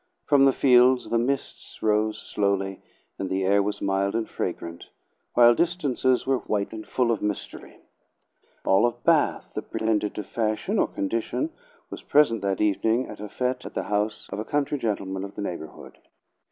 From 0.25 0.45
the 0.45 0.51
fields 0.51 1.09
the 1.09 1.19
mists 1.19 1.83
rose 1.83 2.17
slowly, 2.19 2.81
and 3.19 3.29
the 3.29 3.43
air 3.45 3.61
was 3.61 3.83
mild 3.83 4.15
and 4.15 4.27
fragrant, 4.27 4.85
while 5.35 5.53
distances 5.53 6.25
were 6.25 6.39
white 6.39 6.73
and 6.73 6.87
full 6.87 7.11
of 7.11 7.21
mystery. 7.21 7.77
All 8.65 8.87
of 8.87 9.03
Bath 9.03 9.51
that 9.53 9.69
pretended 9.69 10.15
to 10.15 10.23
fashion 10.23 10.79
or 10.79 10.87
condition 10.87 11.51
was 11.91 12.01
present 12.01 12.41
that 12.41 12.59
evening 12.61 13.09
at 13.09 13.19
a 13.19 13.29
fete 13.29 13.63
at 13.63 13.75
the 13.75 13.83
house 13.93 14.27
of 14.31 14.39
a 14.39 14.43
country 14.43 14.79
gentleman 14.79 15.23
of 15.23 15.35
the 15.35 15.43
neighborhood. 15.43 15.99